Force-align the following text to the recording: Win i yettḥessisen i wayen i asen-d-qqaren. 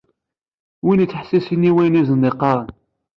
Win 0.85 1.01
i 1.01 1.03
yettḥessisen 1.03 1.67
i 1.69 1.71
wayen 1.75 1.99
i 1.99 2.01
asen-d-qqaren. 2.05 2.69